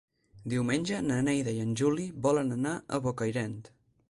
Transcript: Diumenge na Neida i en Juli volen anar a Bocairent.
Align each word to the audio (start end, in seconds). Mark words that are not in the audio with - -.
Diumenge 0.53 1.01
na 1.09 1.19
Neida 1.27 1.53
i 1.57 1.61
en 1.67 1.75
Juli 1.83 2.09
volen 2.27 2.53
anar 2.57 2.73
a 2.99 3.03
Bocairent. 3.09 3.57